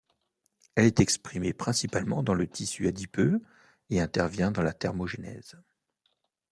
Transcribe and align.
Elle 0.73 0.85
est 0.85 0.99
exprimée 0.99 1.53
principalement 1.53 2.23
dans 2.23 2.33
le 2.33 2.47
tissu 2.47 2.87
adipeux 2.87 3.39
et 3.91 4.01
intervient 4.01 4.49
dans 4.49 4.63
la 4.63 4.73
thermogenèse. 4.73 5.57